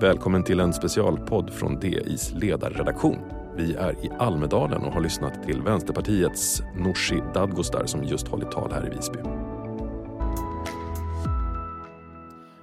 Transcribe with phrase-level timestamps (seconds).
[0.00, 3.18] Välkommen till en specialpodd från DIs ledarredaktion.
[3.56, 8.72] Vi är i Almedalen och har lyssnat till Vänsterpartiets Nooshi Dadgostar som just hållit tal
[8.72, 9.18] här i Visby.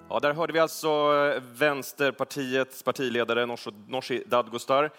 [0.10, 3.46] Ja, där hörde vi alltså eh, Vänsterpartiets partiledare
[3.88, 4.90] Nooshi Dadgostar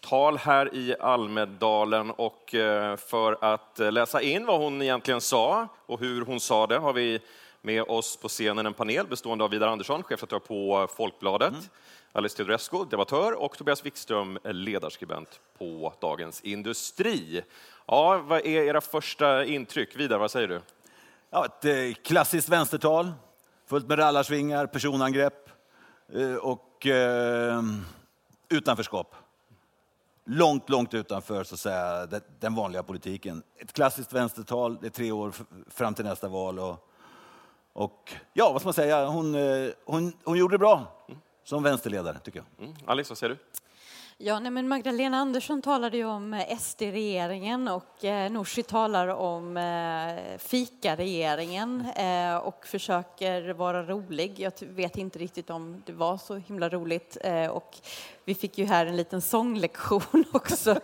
[0.00, 5.68] tal här i Almedalen och eh, för att eh, läsa in vad hon egentligen sa
[5.86, 7.20] och hur hon sa det har vi
[7.62, 11.64] med oss på scenen en panel bestående av Vidar Andersson, chefredaktör på Folkbladet, mm.
[12.12, 17.42] Alice Teodorescu, debattör och Tobias Wikström, ledarskribent på Dagens Industri.
[17.86, 19.96] Ja, vad är era första intryck?
[19.96, 20.60] Vidar, vad säger du?
[21.30, 23.12] Ja, ett eh, klassiskt vänstertal,
[23.66, 25.50] fullt med rallarsvingar, personangrepp
[26.12, 27.62] eh, och eh,
[28.48, 29.14] utanförskap
[30.24, 32.06] långt, långt utanför så att säga,
[32.40, 33.42] den vanliga politiken.
[33.58, 35.32] Ett klassiskt vänstertal, det är tre år
[35.70, 36.58] fram till nästa val.
[36.58, 36.89] Och,
[37.72, 40.86] och ja, vad ska man säga, hon, eh, hon, hon gjorde det bra
[41.44, 42.66] som vänsterledare, tycker jag.
[42.66, 42.76] Mm.
[42.86, 43.38] Alice, vad säger du?
[44.22, 49.56] Ja, nej, men Magdalena Andersson talade ju om eh, SD-regeringen och eh, Nooshi talar om
[49.56, 49.62] eh,
[50.38, 54.40] fika-regeringen eh, och försöker vara rolig.
[54.40, 57.76] Jag vet inte riktigt om det var så himla roligt eh, och
[58.24, 60.80] vi fick ju här en liten sånglektion också.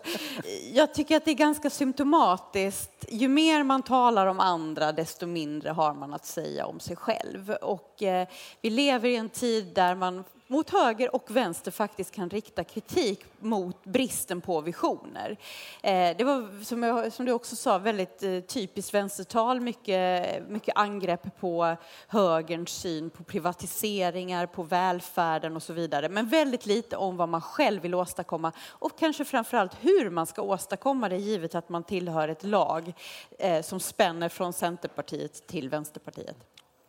[0.72, 3.05] Jag tycker att det är ganska symptomatiskt.
[3.08, 7.50] Ju mer man talar om andra, desto mindre har man att säga om sig själv.
[7.50, 8.28] Och eh,
[8.60, 13.25] vi lever i en tid där man mot höger och vänster faktiskt kan rikta kritik
[13.41, 15.36] mot bristen på visioner.
[15.83, 20.77] Eh, det var, som, jag, som du också sa, väldigt eh, typiskt vänstertal, mycket, mycket
[20.77, 21.77] angrepp på
[22.08, 27.41] högerns syn på privatiseringar, på välfärden och så vidare, men väldigt lite om vad man
[27.41, 32.28] själv vill åstadkomma och kanske framförallt hur man ska åstadkomma det givet att man tillhör
[32.28, 32.92] ett lag
[33.38, 36.37] eh, som spänner från Centerpartiet till Vänsterpartiet.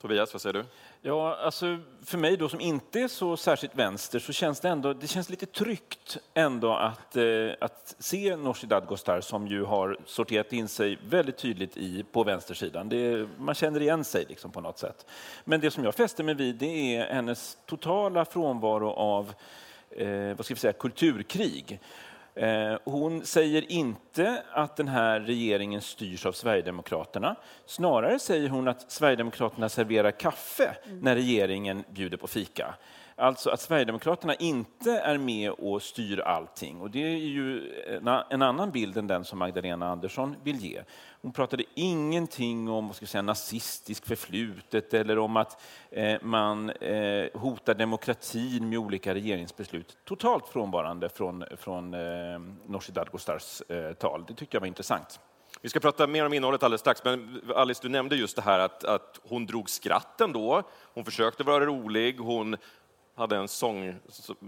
[0.02, 0.66] Tobias, vad säger du?
[1.02, 4.94] Ja, alltså för mig då som inte är så särskilt vänster så känns det ändå,
[4.94, 7.26] det känns lite tryggt ändå att, eh,
[7.62, 12.90] att se Nooshi Dadgostar som ju har sorterat in sig väldigt tydligt i, på vänstersidan.
[12.90, 15.06] Det, man känner igen sig liksom på något sätt.
[15.44, 19.34] Men det som jag fäster mig vid det är hennes totala frånvaro av
[19.90, 21.80] eh, vad ska vi säga, kulturkrig.
[22.38, 27.36] Eh, hon säger inte att den här regeringen styrs av Sverigedemokraterna.
[27.66, 32.76] Snarare säger hon att Sverigedemokraterna serverar kaffe när regeringen bjuder på fika.
[33.20, 36.82] Alltså att Sverigedemokraterna inte är med och styr allting.
[36.82, 37.74] Och det är ju
[38.30, 40.82] en annan bild än den som Magdalena Andersson vill ge.
[41.22, 45.62] Hon pratade ingenting om vad ska jag säga, nazistisk förflutet eller om att
[45.92, 49.98] eh, man eh, hotar demokratin med olika regeringsbeslut.
[50.06, 52.00] Totalt frånvarande från, från eh,
[52.66, 54.26] Nooshi Dadgostars eh, tal.
[54.28, 55.20] Det tyckte jag var intressant.
[55.62, 58.60] Vi ska prata mer om innehållet alldeles strax, men Alice, du nämnde just det här
[58.60, 60.64] att, att hon drog skratten då.
[60.94, 62.58] Hon försökte vara rolig, hon
[63.18, 63.96] hade en sång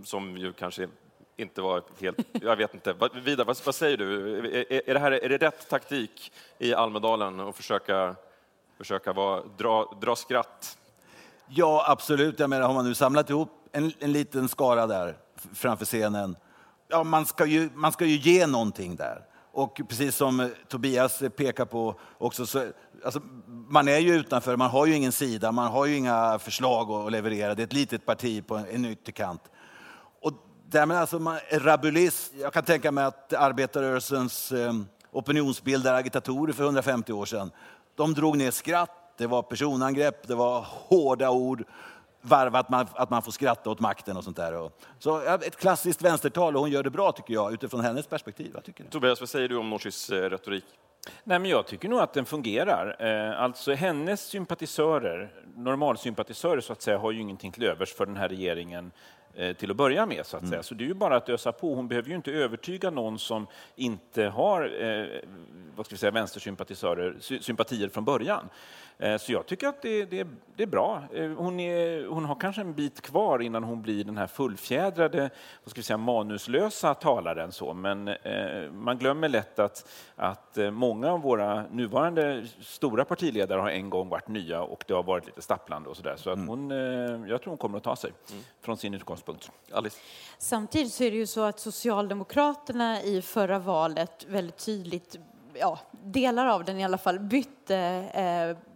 [0.04, 0.88] som ju kanske
[1.38, 2.18] inte var helt...
[2.32, 2.96] Jag vet inte.
[3.14, 4.38] Vidar, vad, vad säger du?
[4.38, 8.16] Är, är, det här, är det rätt taktik i Almedalen att försöka,
[8.78, 10.78] försöka vara, dra, dra skratt?
[11.48, 12.40] Ja, absolut.
[12.40, 15.18] Jag menar, har man nu samlat ihop en, en liten skara där
[15.54, 16.36] framför scenen,
[16.88, 19.26] ja, man ska ju, man ska ju ge någonting där.
[19.52, 22.72] Och precis som eh, Tobias pekar på också, så,
[23.06, 23.22] alltså,
[23.68, 27.12] man är ju utanför, man har ju ingen sida, man har ju inga förslag att
[27.12, 27.56] leverera.
[27.56, 29.42] Det är ett litet parti på en ytterkant.
[30.22, 30.34] Och
[30.66, 32.32] därmed alltså, man rabulist.
[32.42, 34.74] Jag kan tänka mig att arbetarrörelsens eh,
[35.12, 37.52] opinionsbildare, agitatorer för 150 år sedan,
[37.96, 41.64] de drog ner skratt, det var personangrepp, det var hårda ord
[42.22, 44.72] varvat man, att man får skratta åt makten och sånt där.
[45.00, 48.52] Så ett klassiskt vänstertal och hon gör det bra tycker jag utifrån hennes perspektiv.
[48.54, 48.90] Jag tycker det.
[48.90, 50.66] Tobias, vad säger du om Nooshis eh, retorik?
[51.24, 52.96] Nej, men jag tycker nog att den fungerar.
[53.00, 58.18] Eh, alltså hennes sympatisörer, normalsympatisörer så att säga, har ju ingenting till övers för den
[58.18, 58.92] här regeringen
[59.58, 60.26] till att börja med.
[60.26, 60.52] Så, att mm.
[60.52, 60.64] säga.
[60.64, 61.76] så det är ju bara att ösa på.
[61.76, 65.20] Hon behöver ju inte övertyga någon som inte har eh,
[65.80, 68.50] vad ska vi säga, vänstersympatisörer, sympatier från början.
[68.98, 71.04] Eh, så jag tycker att det, det, det är bra.
[71.14, 75.30] Eh, hon, är, hon, har kanske en bit kvar innan hon blir den här fullfjädrade,
[75.64, 77.52] vad ska vi säga, manuslösa talaren.
[77.52, 77.74] Så.
[77.74, 83.90] Men eh, man glömmer lätt att, att många av våra nuvarande stora partiledare har en
[83.90, 86.16] gång varit nya och det har varit lite stapplande och så där.
[86.16, 86.48] Så att mm.
[86.48, 86.70] hon,
[87.30, 88.44] jag tror hon kommer att ta sig mm.
[88.62, 89.29] från sin utgångspunkt.
[89.72, 89.98] Alice?
[90.38, 95.16] Samtidigt så är det ju så att Socialdemokraterna i förra valet väldigt tydligt
[95.54, 97.78] ja, delar av den i alla fall bytte
[98.14, 98.69] eh,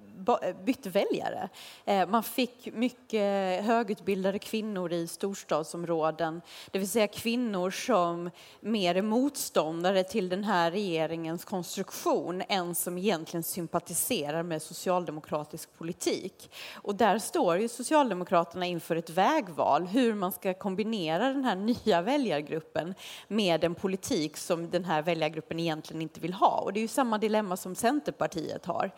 [0.65, 1.49] bytte väljare.
[1.85, 8.29] Eh, man fick mycket högutbildade kvinnor i storstadsområden, det vill säga kvinnor som
[8.59, 16.51] mer är motståndare till den här regeringens konstruktion än som egentligen sympatiserar med socialdemokratisk politik.
[16.75, 22.01] Och där står ju Socialdemokraterna inför ett vägval hur man ska kombinera den här nya
[22.01, 22.95] väljargruppen
[23.27, 26.59] med en politik som den här väljargruppen egentligen inte vill ha.
[26.59, 28.91] Och det är ju samma dilemma som Centerpartiet har.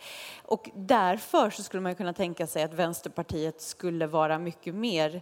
[0.43, 0.69] Och
[1.09, 5.21] därför så skulle man kunna tänka sig att Vänsterpartiet skulle vara mycket mer,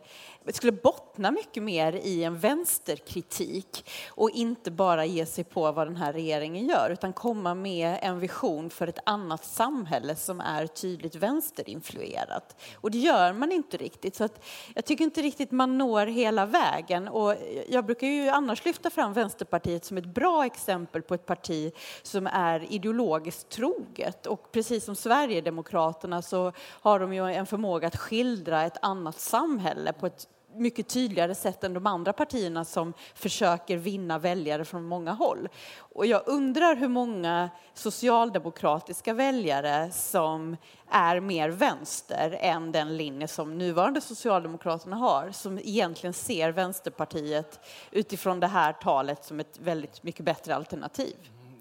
[0.53, 5.95] skulle bottna mycket mer i en vänsterkritik och inte bara ge sig på vad den
[5.95, 11.15] här regeringen gör utan komma med en vision för ett annat samhälle som är tydligt
[11.15, 12.61] vänsterinfluerat.
[12.75, 14.15] Och det gör man inte riktigt.
[14.15, 14.43] Så att
[14.75, 17.07] jag tycker inte riktigt man når hela vägen.
[17.07, 17.35] Och
[17.69, 22.27] jag brukar ju annars lyfta fram Vänsterpartiet som ett bra exempel på ett parti som
[22.27, 24.25] är ideologiskt troget.
[24.25, 25.72] Och precis som Sverigedemokraterna
[26.21, 31.35] så har de ju en förmåga att skildra ett annat samhälle på ett mycket tydligare
[31.35, 35.49] sätt än de andra partierna som försöker vinna väljare från många håll.
[35.77, 40.57] Och jag undrar hur många socialdemokratiska väljare som
[40.89, 47.59] är mer vänster än den linje som nuvarande Socialdemokraterna har, som egentligen ser Vänsterpartiet
[47.91, 51.15] utifrån det här talet som ett väldigt mycket bättre alternativ.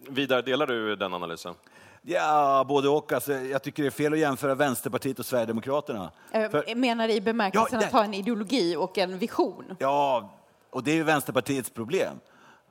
[0.09, 1.55] Vidare, delar du den analysen?
[2.05, 3.13] Ja, både och.
[3.13, 6.11] Alltså, jag tycker det är fel att jämföra Vänsterpartiet och Sverigedemokraterna.
[6.33, 6.75] Jag För...
[6.75, 9.77] menar i bemärkelsen ja, att ha en ideologi och en vision.
[9.79, 10.31] Ja,
[10.71, 12.21] och det är ju Vänsterpartiets problem.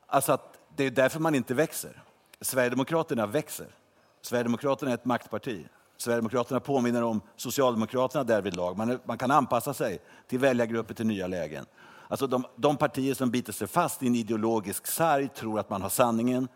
[0.07, 2.03] Alltså att det är därför man inte växer.
[2.41, 3.67] Sverigedemokraterna växer.
[4.21, 5.65] Sverigedemokraterna är ett maktparti.
[5.97, 8.77] Sverigedemokraterna påminner om Socialdemokraterna därvidlag.
[8.77, 11.65] Man, man kan anpassa sig till väljargrupper till nya lägen.
[12.07, 15.81] Alltså de, de partier som biter sig fast i en ideologisk sarg tror att man
[15.81, 16.47] har sanningen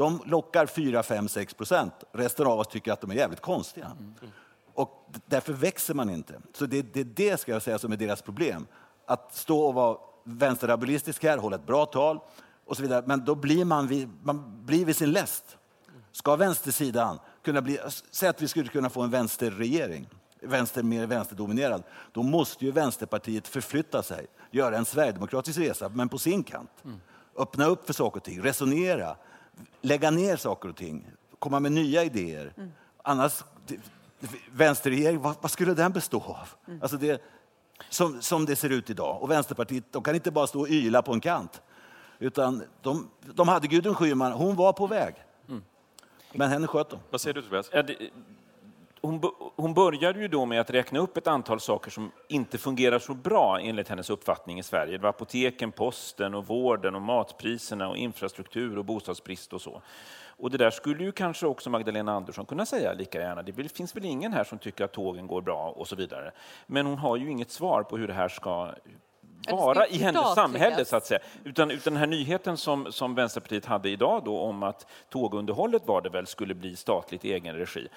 [0.00, 1.92] de lockar 4, 5, 6 procent.
[2.12, 3.86] Resten av oss tycker att de är jävligt konstiga.
[3.86, 4.14] Mm.
[4.74, 6.40] Och därför växer man inte.
[6.54, 8.66] Så det, det, det ska jag säga som är deras problem.
[9.06, 12.20] Att stå och vara vänsterrabulistisk här, hålla ett bra tal
[12.64, 13.02] och så vidare.
[13.06, 15.58] Men då blir man vid, man blir vid sin läst.
[16.12, 17.78] Ska vänstersidan kunna bli,
[18.10, 20.08] säg att vi skulle kunna få en vänsterregering,
[20.40, 21.82] vänster, mer vänsterdominerad,
[22.12, 26.70] då måste ju Vänsterpartiet förflytta sig, göra en sverigedemokratisk resa, men på sin kant.
[26.84, 27.00] Mm.
[27.36, 29.16] Öppna upp för saker och ting, resonera,
[29.80, 31.06] lägga ner saker och ting,
[31.38, 32.52] komma med nya idéer.
[32.56, 32.72] Mm.
[33.02, 33.44] Annars,
[34.50, 36.48] vänsterregering, vad, vad, skulle den bestå av?
[36.66, 36.82] Mm.
[36.82, 37.22] Alltså det,
[37.88, 39.22] som, som det ser ut idag.
[39.22, 41.62] Och Vänsterpartiet de kan inte bara stå och yla på en kant.
[42.18, 45.14] Utan de, de hade Gudrun Schyman, hon var på väg.
[45.48, 45.62] Mm.
[46.32, 46.98] Men henne sköt de.
[47.10, 47.70] Vad säger du Tobias?
[47.72, 47.82] Ja,
[49.02, 49.20] hon,
[49.56, 53.14] hon började ju då med att räkna upp ett antal saker som inte fungerar så
[53.14, 54.92] bra enligt hennes uppfattning i Sverige.
[54.92, 59.82] Det var apoteken, posten, och vården, och matpriserna, och infrastruktur och bostadsbrist och så.
[60.40, 63.42] Och det där skulle ju kanske också Magdalena Andersson kunna säga lika gärna.
[63.42, 66.30] Det finns väl ingen här som tycker att tågen går bra och så vidare.
[66.66, 68.72] Men hon har ju inget svar på hur det här ska
[69.50, 71.20] vara i hennes samhälle, så att säga.
[71.44, 76.00] Utan, utan den här nyheten som, som Vänsterpartiet hade idag då om att tågunderhållet var
[76.00, 77.88] det väl skulle bli statligt i egen regi.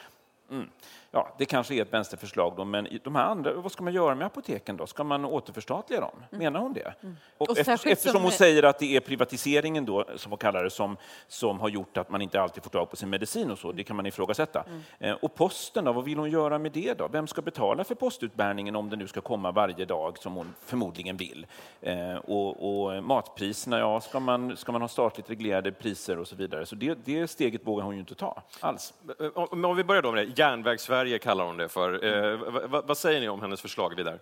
[0.53, 0.67] Mm.
[1.15, 4.15] Ja, det kanske är ett vänsterförslag, då, men de här andra, vad ska man göra
[4.15, 4.87] med apoteken då?
[4.87, 6.11] Ska man återförstatliga dem?
[6.15, 6.43] Mm.
[6.43, 6.93] Menar hon det?
[7.03, 7.17] Mm.
[7.37, 10.69] Och, och efter, eftersom hon säger att det är privatiseringen då, som hon kallar det,
[10.69, 13.71] som, som har gjort att man inte alltid får tag på sin medicin och så,
[13.71, 14.63] det kan man ifrågasätta.
[14.63, 14.81] Mm.
[14.99, 17.07] Eh, och posten då, vad vill hon göra med det då?
[17.07, 21.17] Vem ska betala för postutbärningen om det nu ska komma varje dag som hon förmodligen
[21.17, 21.45] vill?
[21.81, 26.35] Eh, och, och matpriserna, ja, ska man, ska man ha statligt reglerade priser och så
[26.35, 26.65] vidare?
[26.65, 28.93] Så det, det steget vågar hon ju inte ta alls.
[29.35, 32.05] Om vi börjar då med det, järnvägsverket Sverige kallar hon det för.
[32.05, 32.37] Eh,
[32.69, 34.19] vad, vad, säger ni om hennes förslag, Vidar?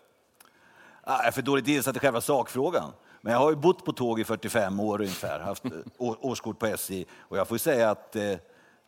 [1.03, 2.91] Ah, jag är för dåligt insatt i själva sakfrågan.
[3.21, 6.65] Men jag har ju bott på tåg i 45 år ungefär, haft eh, årskort på
[6.65, 7.05] SJ.
[7.19, 8.33] Och jag får säga att eh,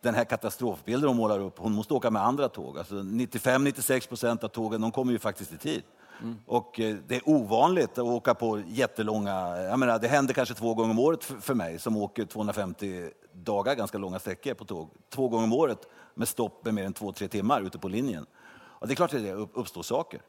[0.04, 2.78] den här katastrofbilden hon målar upp, hon måste åka med andra tåg.
[2.78, 5.84] Alltså 95-96 procent av tågen de kommer ju faktiskt i tid.
[6.22, 6.38] Mm.
[6.46, 9.58] Och eh, det är ovanligt att åka på jättelånga...
[9.58, 13.76] Jag menar, det händer kanske två gånger om året för mig som åker 250 dagar,
[13.76, 14.90] ganska långa sträckor på tåg.
[15.10, 15.80] Två gånger om året
[16.14, 18.26] med stopp med mer än två, tre timmar ute på linjen.
[18.56, 20.22] Och det är klart att det uppstår saker.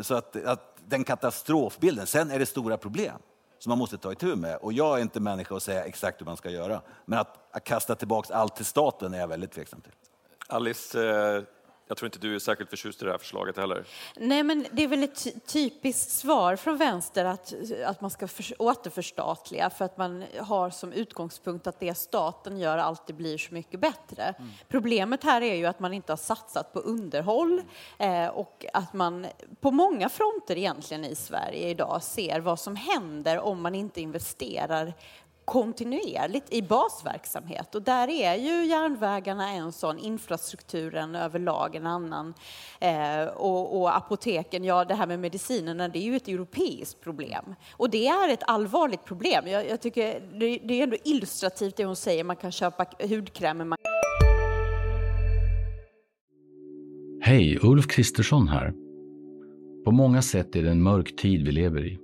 [0.00, 3.18] Så att, att den katastrofbilden, sen är det stora problem
[3.64, 4.56] som man måste ta itu med.
[4.56, 6.80] Och jag är inte människa att säga exakt hur man ska göra.
[7.04, 9.92] Men att, att kasta tillbaka allt till staten är jag väldigt tveksam till.
[10.46, 11.42] Alice, eh,
[11.86, 13.84] jag tror inte du är särskilt förtjust i det här förslaget heller.
[14.16, 17.54] Nej, men det är väl ett typiskt svar från vänster att,
[17.86, 22.78] att man ska för, återförstatliga för att man har som utgångspunkt att det staten gör
[22.78, 24.22] alltid blir så mycket bättre.
[24.22, 24.50] Mm.
[24.68, 27.62] Problemet här är ju att man inte har satsat på underhåll
[27.98, 29.26] eh, och att man
[29.60, 34.94] på många fronter egentligen i Sverige idag ser vad som händer om man inte investerar
[35.44, 37.74] kontinuerligt i basverksamhet.
[37.74, 42.34] Och där är ju järnvägarna en sån, infrastrukturen överlag en annan.
[42.80, 47.54] Eh, och, och, apoteken, ja det här med medicinerna, det är ju ett europeiskt problem.
[47.72, 49.46] Och det är ett allvarligt problem.
[49.46, 53.64] Jag, jag tycker det, det, är ändå illustrativt det hon säger, man kan köpa hudkrämer...
[53.64, 53.78] Man...
[57.20, 58.74] Hej, Ulf Kristersson här.
[59.84, 62.03] På många sätt är det en mörk tid vi lever i.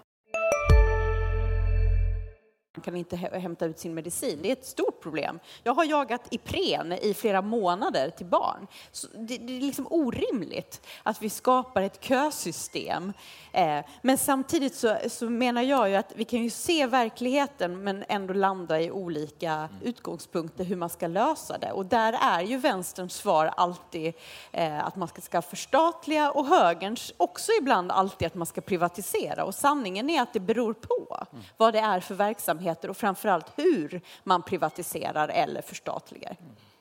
[2.81, 4.39] kan inte hämta ut sin medicin.
[4.41, 5.39] Det är ett stort problem.
[5.63, 8.67] Jag har jagat Ipren i flera månader till barn.
[9.13, 13.13] Det, det, är liksom orimligt att vi skapar ett kösystem.
[13.51, 18.03] Eh, men samtidigt så, så, menar jag ju att vi kan ju se verkligheten men
[18.07, 19.69] ändå landa i olika mm.
[19.81, 21.71] utgångspunkter hur man ska lösa det.
[21.71, 24.13] Och där är ju vänsterns svar alltid
[24.51, 29.43] eh, att man ska, ska förstatliga och högerns också ibland alltid att man ska privatisera.
[29.43, 31.43] Och sanningen är att det beror på mm.
[31.57, 36.35] vad det är för verksamhet verksamheter och framförallt hur man privatiserar eller förstatligar.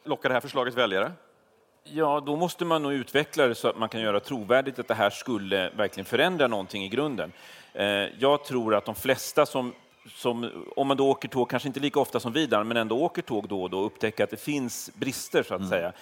[0.05, 1.13] Lockar det här förslaget väljare?
[1.85, 4.95] Ja, då måste man nog utveckla det så att man kan göra trovärdigt att det
[4.95, 7.33] här skulle verkligen förändra någonting i grunden.
[7.75, 7.87] Eh,
[8.19, 9.73] jag tror att de flesta som
[10.09, 13.23] som, om man då åker tåg, kanske inte lika ofta som vi men ändå åker
[13.23, 15.71] tåg då och då, upptäcker att det finns brister så att mm.
[15.71, 15.93] säga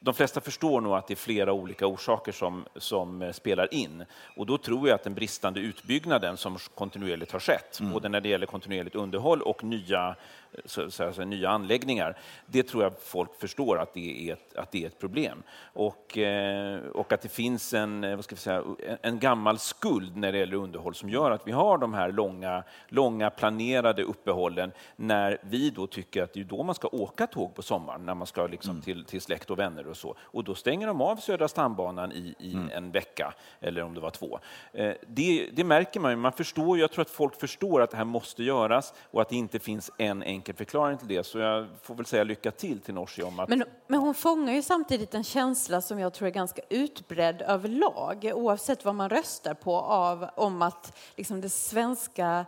[0.00, 4.04] de flesta förstår nog att det är flera olika orsaker som, som eh, spelar in.
[4.36, 7.92] Och då tror jag att den bristande utbyggnaden som kontinuerligt har skett, mm.
[7.92, 10.16] både när det gäller kontinuerligt underhåll och nya
[10.64, 12.16] så, så, så, nya anläggningar.
[12.46, 15.42] Det tror jag folk förstår att det är ett, att det är ett problem.
[15.72, 18.64] Och, eh, och att det finns en, eh, vad ska vi säga,
[19.02, 22.62] en gammal skuld när det gäller underhåll som gör att vi har de här långa,
[22.88, 27.54] långa planerade uppehållen när vi då tycker att det är då man ska åka tåg
[27.54, 28.82] på sommaren, när man ska liksom mm.
[28.82, 30.16] till, till släkt och vänner och så.
[30.20, 32.70] Och då stänger de av Södra stambanan i, i mm.
[32.72, 34.38] en vecka, eller om det var två.
[34.72, 37.96] Eh, det, det märker man ju, man förstår, jag tror att folk förstår att det
[37.96, 41.38] här måste göras och att det inte finns en enkel enkel förklaring till det, så
[41.38, 43.48] jag får väl säga lycka till till Nooshi om att...
[43.48, 48.32] Men, men hon fångar ju samtidigt en känsla som jag tror är ganska utbredd överlag,
[48.34, 52.46] oavsett vad man röstar på, av, om att liksom det svenska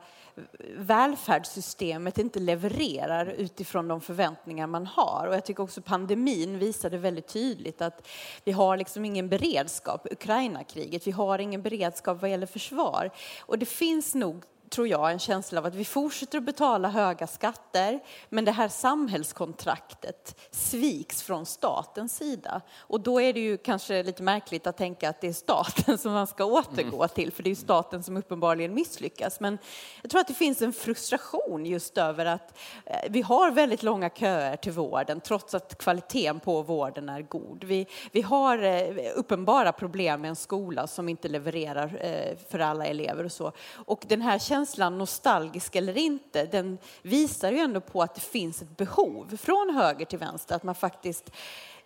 [0.76, 5.26] välfärdssystemet inte levererar utifrån de förväntningar man har.
[5.26, 8.08] Och jag tycker också pandemin visade väldigt tydligt att
[8.44, 13.10] vi har liksom ingen beredskap, Ukraina-kriget, vi har ingen beredskap vad gäller försvar.
[13.40, 17.26] Och det finns nog tror jag, en känsla av att vi fortsätter att betala höga
[17.26, 22.60] skatter, men det här samhällskontraktet sviks från statens sida.
[22.76, 26.12] Och då är det ju kanske lite märkligt att tänka att det är staten som
[26.12, 27.08] man ska återgå mm.
[27.08, 29.40] till, för det är staten som uppenbarligen misslyckas.
[29.40, 29.58] Men
[30.02, 34.10] jag tror att det finns en frustration just över att eh, vi har väldigt långa
[34.10, 37.64] köer till vården, trots att kvaliteten på vården är god.
[37.64, 42.86] Vi, vi har eh, uppenbara problem med en skola som inte levererar eh, för alla
[42.86, 43.52] elever och så.
[43.74, 44.61] Och den här känslan
[44.98, 50.04] nostalgisk eller inte, den visar ju ändå på att det finns ett behov från höger
[50.04, 51.30] till vänster, att man faktiskt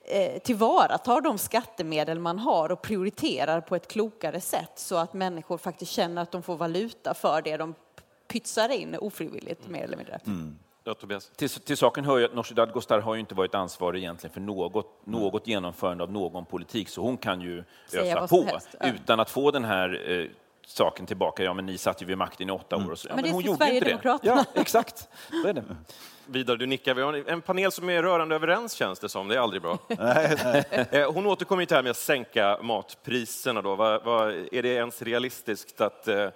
[0.04, 5.58] eh, tillvaratar de skattemedel man har och prioriterar på ett klokare sätt så att människor
[5.58, 7.74] faktiskt känner att de får valuta för det de
[8.28, 10.20] pytsar in ofrivilligt mer eller mindre.
[10.26, 10.58] Mm.
[10.84, 11.30] Ja, Tobias.
[11.36, 14.40] Till, till saken hör ju att Nooshi Dadgostar har ju inte varit ansvarig egentligen för
[14.40, 19.30] något, något genomförande av någon politik, så hon kan ju Säga ösa på utan att
[19.30, 20.30] få den här eh,
[20.66, 21.42] saken tillbaka.
[21.42, 22.90] Ja, men ni satt ju vid makten i åtta år.
[22.90, 23.08] Och så.
[23.08, 24.18] Ja, men, men hon gjorde inte det.
[24.22, 25.08] Ja, exakt.
[25.42, 25.64] Så är det.
[26.26, 26.94] Vidare, du nickar.
[26.94, 29.28] Vi har en panel som är rörande överens känns det som.
[29.28, 29.78] Det är aldrig bra.
[30.90, 33.62] Eh, hon återkommer till det här med att sänka matpriserna.
[33.62, 33.74] Då.
[33.74, 36.28] Vad, vad, är det ens realistiskt att, eh,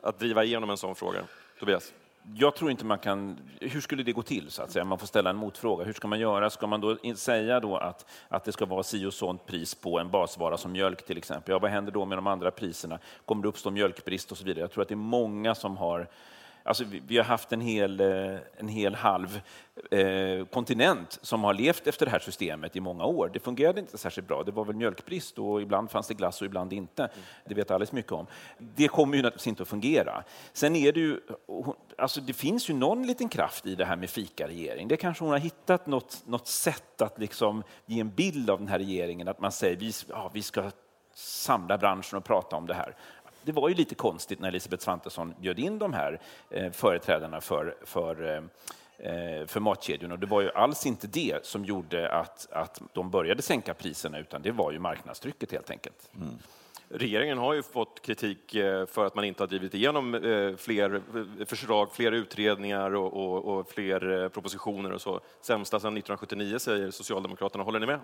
[0.00, 1.20] att driva igenom en sån fråga?
[1.60, 1.92] Tobias?
[2.34, 3.38] Jag tror inte man kan...
[3.60, 4.50] Hur skulle det gå till?
[4.50, 4.84] så att säga?
[4.84, 5.84] Man får ställa en motfråga.
[5.84, 6.50] Hur ska man göra?
[6.50, 9.98] Ska man då säga då att, att det ska vara si och sånt pris på
[9.98, 11.52] en basvara som mjölk till exempel?
[11.52, 12.98] Ja, vad händer då med de andra priserna?
[13.24, 14.60] Kommer det uppstå mjölkbrist och så vidare?
[14.60, 16.08] Jag tror att det är många som har
[16.66, 19.40] Alltså, vi, vi har haft en hel, eh, en hel halv
[19.90, 23.30] eh, kontinent som har levt efter det här systemet i många år.
[23.32, 24.42] Det fungerade inte särskilt bra.
[24.42, 27.08] Det var väl mjölkbrist och ibland fanns det glass och ibland inte.
[27.44, 28.26] Det vet alldeles mycket om.
[28.58, 30.24] Det kommer ju naturligtvis inte att fungera.
[30.52, 31.20] Sen är det ju,
[31.98, 34.88] alltså det finns ju någon liten kraft i det här med fikaregering.
[34.88, 38.68] Det kanske hon har hittat något, något sätt att liksom ge en bild av den
[38.68, 40.70] här regeringen, att man säger vi, ja, vi ska
[41.14, 42.96] samla branschen och prata om det här
[43.46, 47.76] det var ju lite konstigt när Elisabeth Svantesson bjöd in de här eh, företrädarna för,
[47.84, 48.42] för eh,
[49.12, 50.16] eh, för matkedjorna.
[50.16, 54.42] Det var ju alls inte det som gjorde att, att de började sänka priserna, utan
[54.42, 56.10] det var ju marknadstrycket helt enkelt.
[56.16, 56.38] Mm.
[56.88, 58.50] Regeringen har ju fått kritik
[58.88, 60.12] för att man inte har drivit igenom
[60.58, 61.02] fler
[61.44, 65.20] förslag, fler utredningar och, och, och fler propositioner och så.
[65.40, 67.64] Sämsta sedan 1979 säger Socialdemokraterna.
[67.64, 68.00] Håller ni med?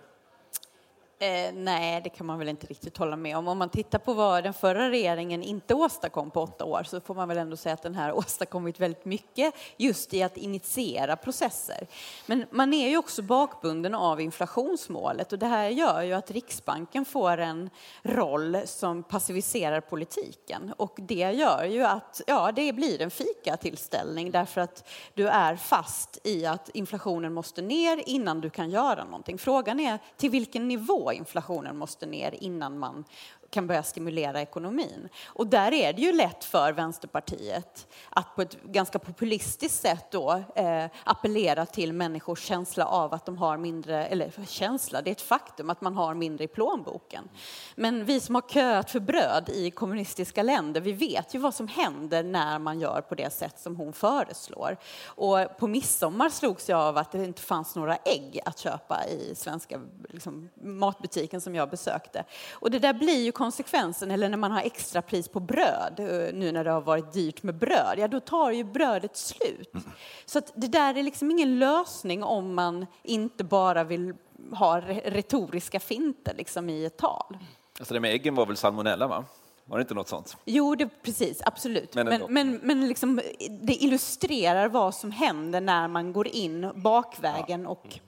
[1.23, 3.49] Eh, nej, det kan man väl inte riktigt hålla med om.
[3.49, 7.15] Om man tittar på vad den förra regeringen inte åstadkom på åtta år så får
[7.15, 11.87] man väl ändå säga att den här åstadkommit väldigt mycket just i att initiera processer.
[12.27, 17.05] Men man är ju också bakbunden av inflationsmålet och det här gör ju att Riksbanken
[17.05, 17.71] får en
[18.03, 24.61] roll som passiviserar politiken och det gör ju att ja, det blir en fikatillställning därför
[24.61, 29.39] att du är fast i att inflationen måste ner innan du kan göra någonting.
[29.39, 33.05] Frågan är till vilken nivå inflationen måste ner innan man
[33.53, 35.09] kan börja stimulera ekonomin.
[35.27, 40.43] Och där är det ju lätt för Vänsterpartiet att på ett ganska populistiskt sätt då
[40.55, 45.21] eh, appellera till människors känsla av att de har mindre, eller känsla, det är ett
[45.21, 47.29] faktum att man har mindre i plånboken.
[47.75, 51.69] Men vi som har köat för bröd i kommunistiska länder, vi vet ju vad som
[51.69, 54.77] händer när man gör på det sätt som hon föreslår.
[55.05, 59.35] Och på midsommar slogs jag av att det inte fanns några ägg att köpa i
[59.35, 62.25] svenska liksom, matbutiken som jag besökte.
[62.53, 66.35] Och det där blir ju konsekvensen, eller när man har extra pris på bröd, eh,
[66.35, 69.75] nu när det har varit dyrt med bröd, ja då tar ju brödet slut.
[69.75, 69.91] Mm.
[70.27, 74.15] Så det där är liksom ingen lösning om man inte bara vill
[74.53, 77.39] ha retoriska finter liksom i ett tal.
[77.79, 79.25] Alltså det med äggen var väl salmonella, va?
[79.65, 80.37] Var det inte något sånt?
[80.45, 81.95] Jo, det, precis, absolut.
[81.95, 83.21] Men, men, men, men liksom,
[83.61, 87.99] det illustrerar vad som händer när man går in bakvägen och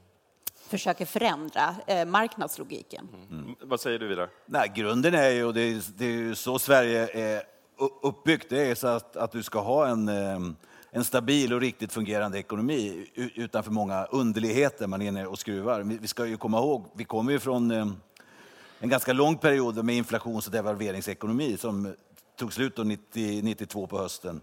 [0.75, 3.09] försöker förändra eh, marknadslogiken.
[3.31, 3.43] Mm.
[3.45, 3.55] Mm.
[3.61, 4.29] Vad säger du Vidar?
[4.47, 7.43] Nej, grunden är ju, det är, det är så Sverige är
[8.03, 10.39] uppbyggt, det är så att, att du ska ha en, eh,
[10.91, 15.81] en stabil och riktigt fungerande ekonomi utanför många underligheter man är inne och skruvar.
[15.81, 17.87] Vi ska ju komma ihåg, vi kommer ju från eh,
[18.79, 21.95] en ganska lång period med inflations och devalveringsekonomi som
[22.37, 24.41] tog slut 90, 92 på hösten.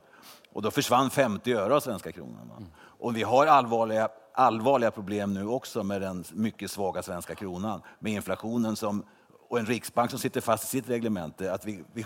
[0.53, 2.51] Och då försvann 50 öre av svenska kronan.
[2.57, 2.69] Mm.
[2.75, 8.13] Och vi har allvarliga allvarliga problem nu också med den mycket svaga svenska kronan, med
[8.13, 9.03] inflationen som,
[9.49, 11.53] och en riksbank som sitter fast i sitt reglemente.
[11.53, 12.05] Att vi, vi,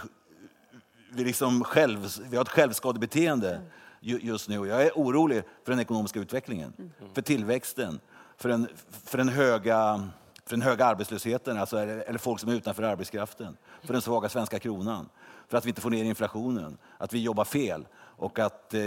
[1.11, 3.61] vi, liksom själv, vi har ett självskadebeteende
[4.01, 4.55] just nu.
[4.55, 6.73] Jag är orolig för den ekonomiska utvecklingen,
[7.13, 7.99] för tillväxten,
[8.37, 10.09] för den, för den, höga,
[10.45, 14.59] för den höga arbetslösheten, alltså, eller folk som är utanför arbetskraften, för den svaga svenska
[14.59, 15.09] kronan,
[15.47, 17.87] för att vi inte får ner inflationen, att vi jobbar fel.
[18.17, 18.79] Och att eh,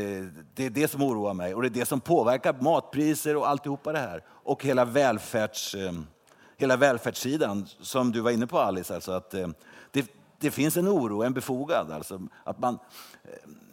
[0.55, 3.93] det är det som oroar mig och det är det som påverkar matpriser och alltihopa
[3.93, 4.23] det här.
[4.29, 5.93] Och hela, välfärds, eh,
[6.57, 8.95] hela välfärdssidan som du var inne på Alice.
[8.95, 9.49] Alltså att, eh,
[9.91, 11.91] det, det finns en oro, en befogad.
[11.91, 12.79] Alltså att man,
[13.25, 13.31] eh,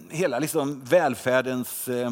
[0.10, 2.12] hela liksom välfärdens eh,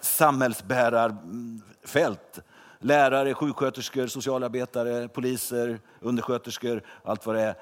[0.00, 2.40] samhällsbärarfält
[2.80, 7.54] lärare, sjuksköterskor, socialarbetare, poliser, undersköterskor, allt vad det är.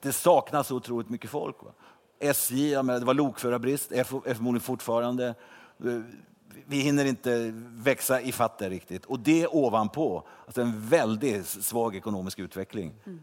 [0.00, 1.56] Det saknas otroligt mycket folk.
[1.62, 1.70] Va?
[2.18, 5.34] SJ, det var lokförarbrist, är förmodligen fortfarande.
[6.66, 9.04] Vi hinner inte växa i det riktigt.
[9.04, 12.92] Och det ovanpå alltså en väldigt svag ekonomisk utveckling.
[13.04, 13.20] Mm.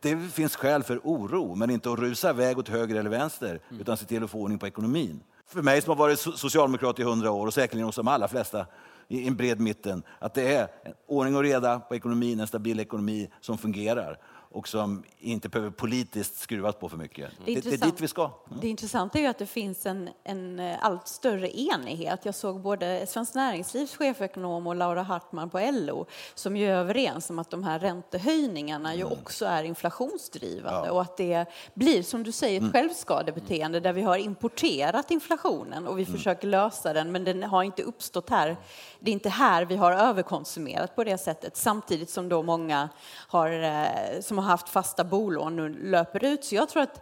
[0.00, 3.80] Det finns skäl för oro, men inte att rusa iväg åt höger eller vänster, mm.
[3.80, 5.20] utan se till att få ordning på ekonomin.
[5.52, 8.66] För mig som har varit socialdemokrat i hundra år och säkerligen hos de allra flesta
[9.08, 10.68] i en bred mitten, att det är
[11.06, 14.18] ordning och reda på ekonomin, en stabil ekonomi som fungerar
[14.52, 17.30] och som inte behöver politiskt skruvas på för mycket.
[17.44, 18.24] Det är, det, det är dit vi ska.
[18.24, 18.60] Mm.
[18.60, 22.20] Det intressanta är ju att det finns en, en, eh, allt större enighet.
[22.24, 27.30] Jag såg både Svenskt Näringslivs chefekonom och Laura Hartman på LO som ju är överens
[27.30, 29.12] om att de här räntehöjningarna ju mm.
[29.12, 30.92] också är inflationsdrivande ja.
[30.92, 32.72] och att det blir, som du säger, ett mm.
[32.72, 36.16] självskadebeteende där vi har importerat inflationen och vi mm.
[36.16, 38.56] försöker lösa den, men den har inte uppstått här.
[39.00, 42.88] Det är inte här vi har överkonsumerat på det sättet, samtidigt som då många
[43.28, 46.44] har, eh, som har haft fasta bolån nu löper ut.
[46.44, 47.00] Så jag tror att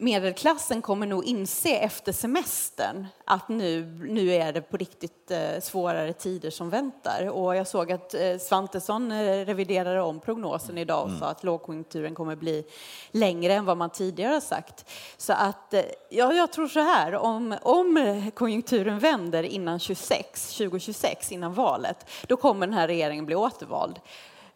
[0.00, 6.12] medelklassen kommer nog inse efter semestern att nu, nu är det på riktigt eh, svårare
[6.12, 7.28] tider som väntar.
[7.28, 11.20] Och jag såg att eh, Svantesson eh, reviderade om prognosen idag och mm.
[11.20, 12.64] sa att lågkonjunkturen kommer bli
[13.10, 14.90] längre än vad man tidigare har sagt.
[15.16, 15.74] Så att,
[16.10, 22.36] ja, jag tror så här, om, om konjunkturen vänder innan 26, 2026, innan valet, då
[22.36, 24.00] kommer den här regeringen bli återvald.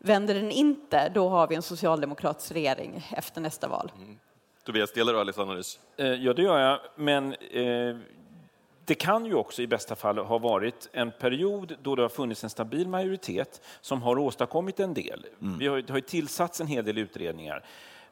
[0.04, 3.92] Vänder den inte, då har vi en socialdemokratisk regering efter nästa val.
[3.96, 4.18] Mm.
[4.64, 5.80] Tobias, delar du Alice analys?
[5.96, 6.80] Eh, ja, det gör jag.
[6.96, 7.96] Men eh,
[8.84, 12.44] det kan ju också i bästa fall ha varit en period då det har funnits
[12.44, 15.26] en stabil majoritet som har åstadkommit en del.
[15.40, 15.58] Mm.
[15.58, 17.64] Vi har, det har ju tillsatts en hel del utredningar.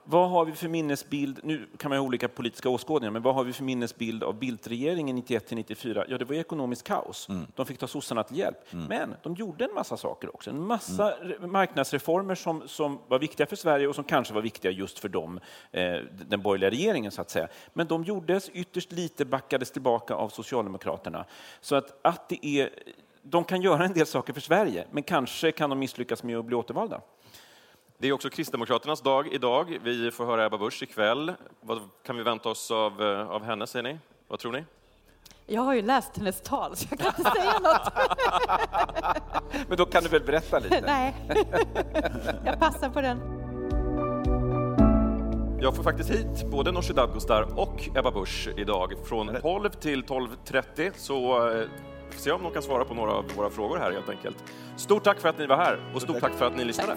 [0.05, 3.45] Vad har vi för minnesbild, nu kan man ha olika politiska åskådningar, men vad har
[3.45, 6.05] vi för minnesbild av Bildtregeringen 91 till 94?
[6.09, 7.29] Ja, det var ekonomiskt kaos.
[7.29, 7.47] Mm.
[7.55, 8.73] De fick ta sossarna till hjälp.
[8.73, 8.87] Mm.
[8.87, 10.51] Men de gjorde en massa saker också.
[10.51, 11.53] En massa mm.
[11.53, 15.41] marknadsreformer som, som var viktiga för Sverige och som kanske var viktiga just för dem,
[15.73, 15.97] eh,
[16.29, 17.49] den borgerliga regeringen så att säga.
[17.73, 21.25] Men de gjordes ytterst lite, backades tillbaka av Socialdemokraterna.
[21.61, 22.71] Så att, att det är,
[23.23, 26.45] de kan göra en del saker för Sverige, men kanske kan de misslyckas med att
[26.45, 27.01] bli återvalda.
[28.03, 29.79] Det är också Kristdemokraternas dag idag.
[29.83, 31.33] Vi får höra Ebba Busch ikväll.
[31.61, 33.99] Vad kan vi vänta oss av, eh, av henne, säger ni?
[34.29, 34.65] Vad tror ni?
[35.47, 37.93] Jag har ju läst hennes tal, så jag kan inte säga något.
[39.69, 40.81] Men då kan du väl berätta lite?
[40.87, 41.15] Nej,
[42.45, 43.19] jag passar på den.
[45.61, 48.93] Jag får faktiskt hit både Nooshi Dadgostar och Ebba Busch idag.
[49.05, 51.67] Från 12 till 12.30 så eh,
[52.17, 54.37] se om de kan svara på några av våra frågor här helt enkelt.
[54.77, 56.97] Stort tack för att ni var här och stort tack för att ni lyssnade.